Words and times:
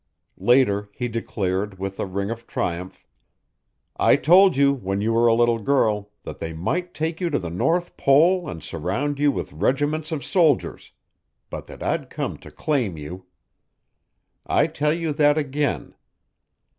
Later 0.39 0.89
he 0.95 1.07
declared, 1.07 1.77
with 1.77 1.99
a 1.99 2.07
ring 2.07 2.31
of 2.31 2.47
triumph, 2.47 3.05
"I 3.97 4.15
told 4.15 4.57
you 4.57 4.73
when 4.73 4.99
you 4.99 5.13
were 5.13 5.27
a 5.27 5.33
little 5.35 5.59
girl 5.59 6.09
that 6.23 6.39
they 6.39 6.53
might 6.53 6.95
take 6.95 7.21
you 7.21 7.29
to 7.29 7.37
the 7.37 7.51
North 7.51 7.95
Pole 7.97 8.49
and 8.49 8.63
surround 8.63 9.19
you 9.19 9.31
with 9.31 9.53
regiments 9.53 10.11
of 10.11 10.25
soldiers 10.25 10.91
but 11.51 11.67
that 11.67 11.83
I'd 11.83 12.09
come 12.09 12.37
to 12.39 12.49
claim 12.49 12.97
you. 12.97 13.27
I 14.43 14.65
tell 14.65 14.91
you 14.91 15.13
that 15.13 15.37
again. 15.37 15.93